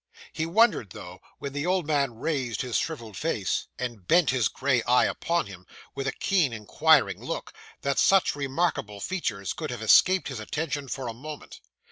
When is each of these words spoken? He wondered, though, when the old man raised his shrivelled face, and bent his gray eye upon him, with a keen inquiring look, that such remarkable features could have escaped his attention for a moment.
He 0.33 0.47
wondered, 0.47 0.93
though, 0.93 1.21
when 1.37 1.53
the 1.53 1.67
old 1.67 1.85
man 1.85 2.15
raised 2.17 2.61
his 2.63 2.75
shrivelled 2.77 3.15
face, 3.15 3.67
and 3.77 4.07
bent 4.07 4.31
his 4.31 4.47
gray 4.47 4.81
eye 4.87 5.05
upon 5.05 5.45
him, 5.45 5.67
with 5.93 6.07
a 6.07 6.11
keen 6.11 6.53
inquiring 6.53 7.23
look, 7.23 7.53
that 7.81 7.99
such 7.99 8.35
remarkable 8.35 8.99
features 8.99 9.53
could 9.53 9.69
have 9.69 9.83
escaped 9.83 10.29
his 10.29 10.39
attention 10.39 10.87
for 10.87 11.07
a 11.07 11.13
moment. 11.13 11.59